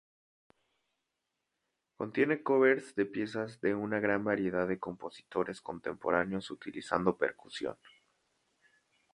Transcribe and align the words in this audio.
Contiene 1.95 2.41
covers 2.41 2.95
de 2.95 3.05
piezas 3.05 3.61
de 3.61 3.75
una 3.75 3.99
gran 3.99 4.23
variedad 4.23 4.67
de 4.67 4.79
compositores 4.79 5.61
contemporáneos 5.61 6.49
utilizando 6.49 7.15
percusión. 7.17 7.77